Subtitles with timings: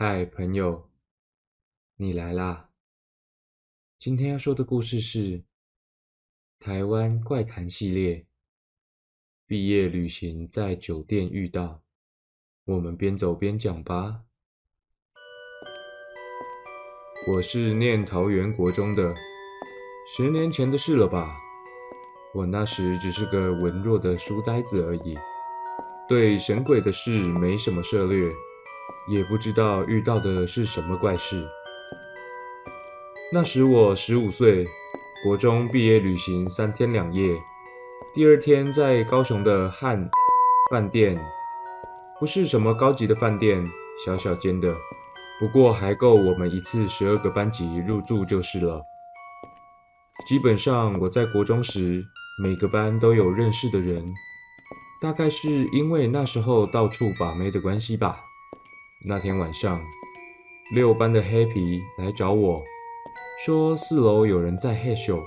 [0.00, 0.88] 嗨，朋友，
[1.96, 2.70] 你来啦！
[3.98, 5.42] 今天要说的故事是
[6.60, 8.24] 台湾怪谈系列。
[9.44, 11.82] 毕业旅行在酒店遇到，
[12.66, 14.22] 我们边走边讲吧。
[17.26, 19.16] 我是念桃园国中的，
[20.16, 21.36] 十年前的事了吧？
[22.36, 25.18] 我那时只是个文弱的书呆子而已，
[26.08, 28.32] 对神鬼的事没什么涉猎。
[29.08, 31.46] 也不知道遇到的是什么怪事。
[33.32, 34.66] 那时我十五岁，
[35.22, 37.36] 国中毕业旅行三天两夜，
[38.14, 40.08] 第二天在高雄的汉
[40.70, 41.18] 饭店，
[42.18, 43.62] 不是什么高级的饭店，
[44.04, 44.74] 小小间的，
[45.38, 48.82] 不过还够我们一次十二个班级入住就是了。
[50.26, 52.04] 基本上我在国中时，
[52.42, 54.04] 每个班都有认识的人，
[55.00, 58.20] 大概是因为那时候到处把妹的关系吧。
[59.06, 59.80] 那天晚上，
[60.74, 62.60] 六班的黑皮来找我，
[63.46, 65.22] 说四楼有人在嘿咻，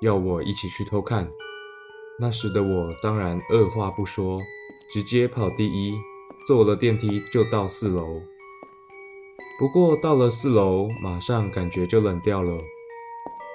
[0.00, 1.30] 要我一起去偷看。
[2.18, 4.40] 那时的我当然二话不说，
[4.92, 5.94] 直接跑第一，
[6.48, 8.20] 坐了电梯就到四楼。
[9.56, 12.58] 不过到了四楼，马上感觉就冷掉了，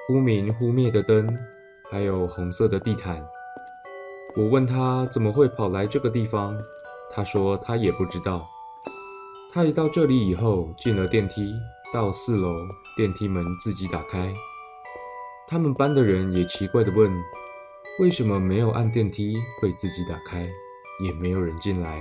[0.07, 1.27] 忽明忽灭的灯，
[1.91, 3.21] 还有红色的地毯。
[4.37, 6.57] 我问他怎么会跑来这个地方，
[7.11, 8.47] 他说他也不知道。
[9.57, 11.51] 他一到这里以后，进了电梯，
[11.91, 12.53] 到四楼，
[12.95, 14.31] 电梯门自己打开。
[15.47, 17.11] 他们班的人也奇怪地问
[17.99, 20.47] ：“为什么没有按电梯会自己打开？”
[21.03, 21.99] 也没有人进来，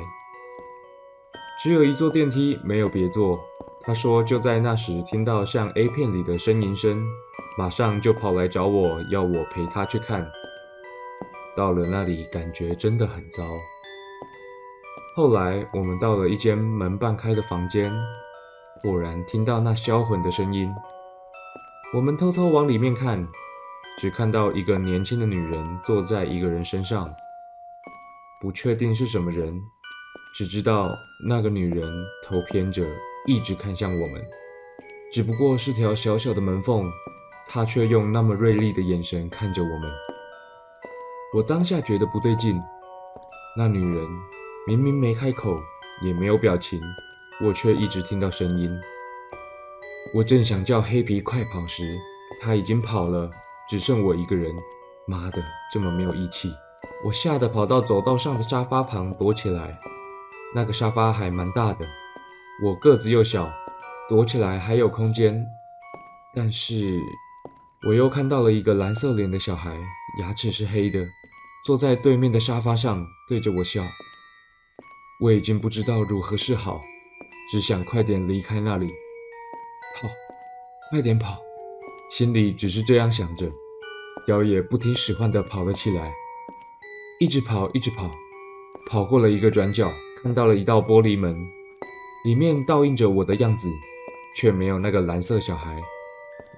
[1.63, 3.41] 只有一座电梯，没有别座。
[3.81, 7.03] 他说就在那时听到像 A 片里的呻吟声，
[7.57, 10.31] 马上就跑来找我要我陪他去看。
[11.57, 13.49] 到了那里，感觉真的很糟。
[15.17, 17.91] 后来我们到了一间门半开的房间，
[18.83, 20.71] 果然听到那销魂的声音。
[21.95, 23.27] 我们偷偷往里面看，
[23.97, 27.11] 只看到一个年轻的女人坐在一个人身上，
[28.43, 29.59] 不确定是什么人，
[30.35, 30.95] 只知道
[31.27, 31.91] 那个女人
[32.23, 32.87] 头偏着，
[33.27, 34.23] 一直看向我们。
[35.15, 36.85] 只不过是条小小的门缝，
[37.49, 39.91] 她却用那么锐利的眼神看着我们。
[41.35, 42.61] 我当下觉得不对劲，
[43.57, 44.07] 那女人。
[44.69, 45.63] 明明没开口，
[46.03, 46.81] 也没有表情，
[47.41, 48.69] 我却一直听到声音。
[50.13, 51.97] 我正想叫黑皮快跑时，
[52.41, 53.31] 他已经跑了，
[53.71, 54.53] 只剩我一个人。
[55.07, 55.41] 妈的，
[55.73, 56.53] 这么没有义气！
[57.05, 59.79] 我吓得跑到走道上的沙发旁躲起来。
[60.53, 61.87] 那个沙发还蛮大的，
[62.65, 63.49] 我个子又小，
[64.09, 65.47] 躲起来还有空间。
[66.35, 66.99] 但是，
[67.87, 69.79] 我又看到了一个蓝色脸的小孩，
[70.21, 71.07] 牙齿是黑的，
[71.65, 73.85] 坐在对面的沙发上，对着我笑。
[75.19, 76.79] 我已经不知道如何是好，
[77.51, 78.87] 只想快点离开那里，
[79.95, 80.07] 跑，
[80.91, 81.39] 快点跑，
[82.11, 83.51] 心里只是这样想着，
[84.29, 86.13] 腰也不听使唤地跑了起来，
[87.19, 88.11] 一直跑，一直跑，
[88.91, 89.91] 跑过了一个转角，
[90.23, 91.35] 看到了一道玻璃门，
[92.27, 93.71] 里面倒映着我的样子，
[94.37, 95.81] 却没有那个蓝色小孩。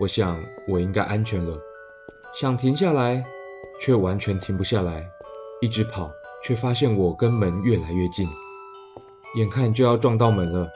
[0.00, 1.56] 我想我应该安全了，
[2.34, 3.22] 想停下来，
[3.80, 5.06] 却完全停不下来，
[5.60, 6.10] 一直跑，
[6.44, 8.28] 却发现我跟门越来越近。
[9.38, 10.68] 眼看就要撞到门了，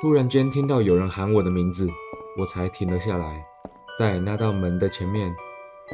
[0.00, 1.88] 突然间听到有人喊我的名字，
[2.36, 3.46] 我才停了下来。
[3.96, 5.32] 在那道门的前面，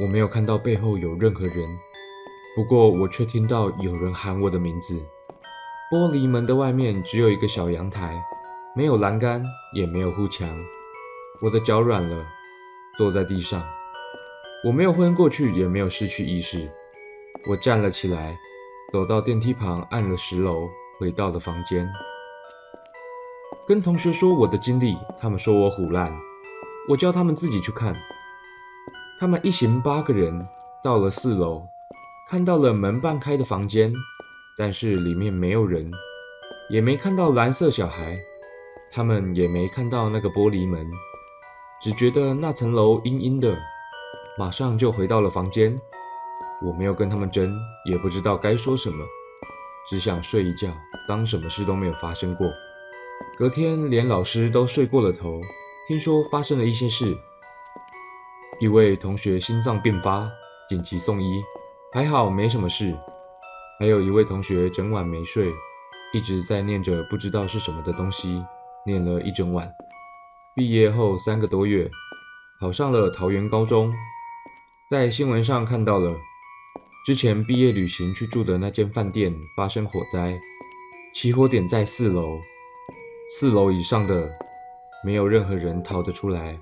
[0.01, 1.69] 我没有看到背后有任何人，
[2.57, 4.99] 不过我却听到有人喊我的名字。
[5.93, 8.19] 玻璃门的外面只有一个小阳台，
[8.75, 10.49] 没有栏杆，也没有护墙。
[11.43, 12.25] 我的脚软了，
[12.97, 13.63] 坐在地上。
[14.65, 16.71] 我没有昏过去，也没有失去意识。
[17.51, 18.35] 我站了起来，
[18.95, 20.71] 走到电梯旁，按了十楼。
[20.99, 21.89] 回到了房间，
[23.69, 26.13] 跟同学说我的经历，他们说我虎烂，
[26.89, 27.95] 我叫他们自己去看。
[29.21, 30.45] 他们一行八个人
[30.83, 31.63] 到了四楼，
[32.29, 33.93] 看到了门半开的房间，
[34.57, 35.89] 但是里面没有人，
[36.69, 38.19] 也没看到蓝色小孩，
[38.91, 40.85] 他们也没看到那个玻璃门，
[41.81, 43.57] 只觉得那层楼阴阴的，
[44.37, 45.81] 马上就回到了房间。
[46.61, 49.05] 我没有跟他们争，也不知道该说什么。
[49.89, 50.69] 只想睡一觉，
[51.09, 52.53] 当什么事都没有发生过。
[53.39, 55.41] 隔天，连老师都睡过了头。
[55.89, 57.17] 听说发生了一些事，
[58.61, 60.31] 一位同学心脏病发，
[60.69, 61.43] 紧急送医，
[61.95, 62.95] 还好没什么事。
[63.81, 65.51] 还有一位同学整晚没睡，
[66.13, 68.45] 一直在念着不知道是什么的东西，
[68.85, 69.73] 念了一整晚。
[70.55, 71.91] 毕业后三个多月，
[72.61, 73.91] 考上了桃园高中，
[74.91, 76.15] 在新闻上看到了。
[77.09, 80.39] 之前毕业旅行去住的那间饭店发生火灾，
[81.15, 82.39] 起火点在四楼，
[83.31, 84.29] 四楼以上的
[85.03, 86.61] 没有任何人逃得出来，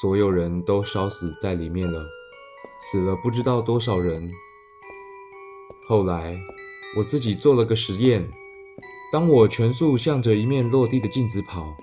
[0.00, 2.00] 所有人都烧死在里面了，
[2.80, 4.30] 死了不知道多少人。
[5.88, 6.32] 后来
[6.96, 8.24] 我自己做了个实验，
[9.12, 11.76] 当我全速向着一面落地的镜子跑，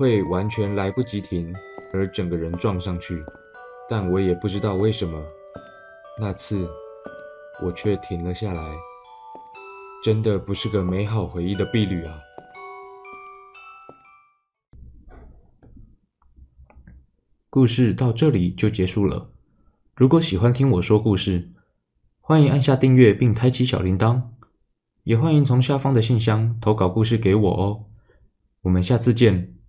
[0.00, 1.54] 会完全来不及停，
[1.92, 3.22] 而整个人撞上去。
[3.88, 5.22] 但我也不知道为什么，
[6.20, 6.68] 那次
[7.62, 8.62] 我却停了下来。
[10.02, 12.18] 真的不是个美好回忆的婢女啊！
[17.50, 19.30] 故事到这里就结束了。
[19.94, 21.52] 如果喜欢听我说故事，
[22.20, 24.22] 欢迎按下订阅并开启小铃铛，
[25.02, 27.84] 也欢迎从下方的信箱投稿故事给我哦。
[28.62, 29.59] 我们下次见。